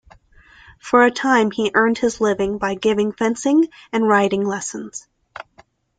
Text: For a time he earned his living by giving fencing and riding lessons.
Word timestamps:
For 0.79 1.03
a 1.05 1.11
time 1.11 1.51
he 1.51 1.69
earned 1.75 1.99
his 1.99 2.19
living 2.19 2.57
by 2.57 2.73
giving 2.73 3.11
fencing 3.11 3.67
and 3.91 4.07
riding 4.07 4.43
lessons. 4.43 5.07